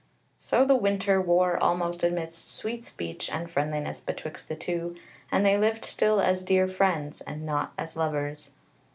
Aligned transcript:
So 0.39 0.65
the 0.65 0.73
winter 0.73 1.21
wore 1.21 1.61
also 1.61 2.07
amidst 2.07 2.55
sweet 2.55 2.83
speech 2.83 3.29
and 3.29 3.47
friendliness 3.47 3.99
betwixt 3.99 4.49
the 4.49 4.55
two, 4.55 4.95
and 5.31 5.45
they 5.45 5.59
lived 5.59 5.85
still 5.85 6.19
as 6.19 6.41
dear 6.41 6.67
friends, 6.67 7.21
and 7.27 7.45
not 7.45 7.71
as 7.77 7.95
lovers. 7.95 8.49